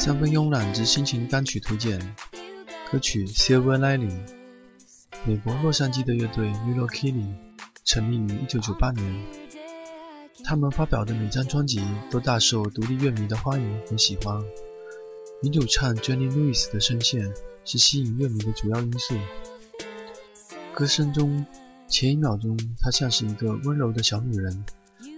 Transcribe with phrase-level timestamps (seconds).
[0.00, 2.00] 三分慵懒之心情单曲推荐，
[2.90, 4.08] 歌曲《Silver Lining》。
[5.26, 7.26] 美国洛杉矶的乐队 Lilo Kitty
[7.84, 9.26] 成立于1998年，
[10.42, 14.42] 他们发表的每张专辑都大受独立乐迷的欢迎和喜欢。
[15.42, 17.30] 女主唱 Jenny Lewis 的声线
[17.66, 19.14] 是吸引乐迷的主要因素。
[20.72, 21.44] 歌声中，
[21.88, 24.64] 前一秒钟她像是一个温柔的小女人，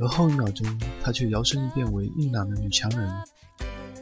[0.00, 0.66] 而后一秒钟
[1.00, 3.08] 她却摇身一变为硬朗的女强人。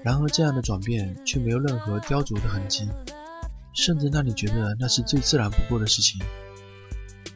[0.05, 2.89] 然而，这样的转变却没有任何雕琢的痕迹，
[3.73, 6.21] 甚至让你觉得那是最自然不过的事情。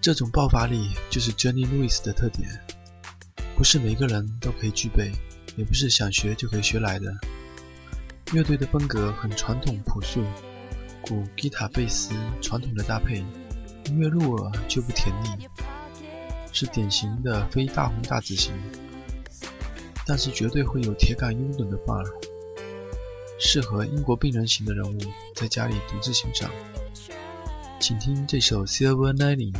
[0.01, 2.49] 这种爆发力就是 Jenny Lewis 的特点，
[3.57, 5.13] 不是每个人都可以具备，
[5.57, 7.15] 也不是想学就可以学来的。
[8.33, 10.25] 乐队的风格很传统朴素，
[11.03, 13.25] 鼓、吉他、贝斯传统的搭配，
[13.85, 15.49] 音乐入耳却不甜腻，
[16.53, 18.53] 是典型的非大红大紫型，
[20.05, 22.05] 但是绝对会有铁杆拥趸的范儿。
[23.39, 24.99] 适合英国病人型的人物
[25.35, 26.51] 在家里独自欣赏。
[27.79, 29.53] 请听这首《Silver Lining》，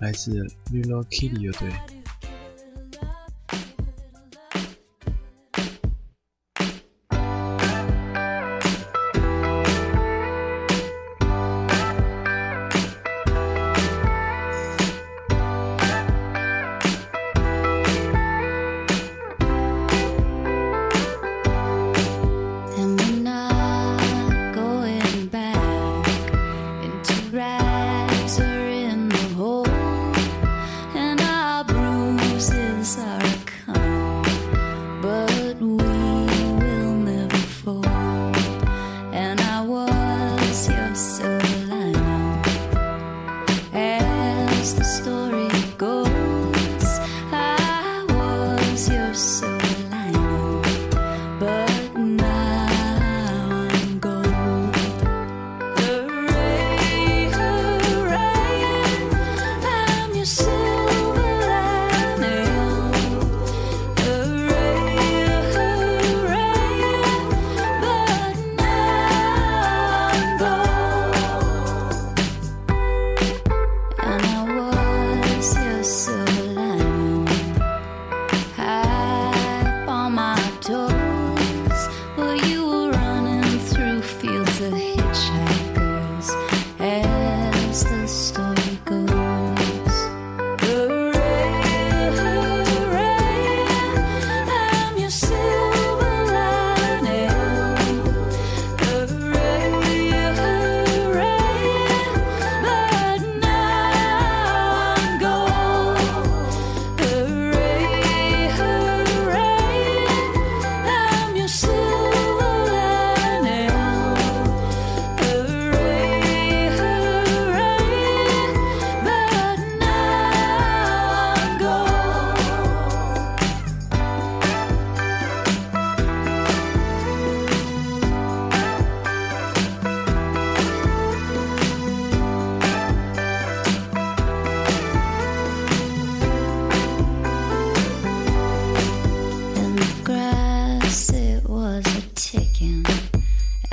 [0.00, 0.32] 来自
[0.72, 1.70] Lilo Kitty 乐队。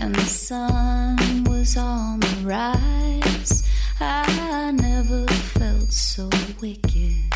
[0.08, 3.64] and the sun was on the rise.
[4.00, 6.30] I never felt so
[6.62, 7.34] wicked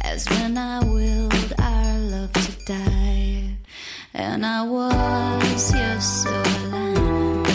[0.00, 3.54] as when I willed our love to die.
[4.14, 7.46] And I was, yes, so alive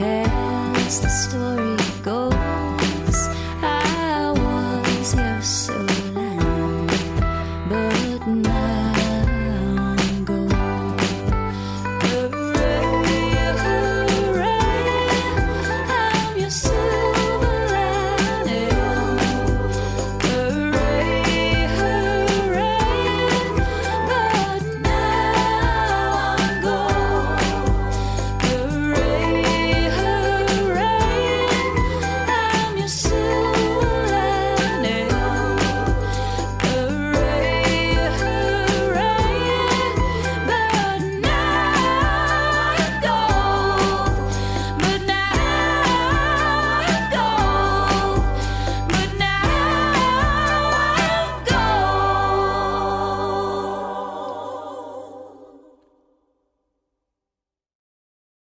[0.00, 1.63] as the story.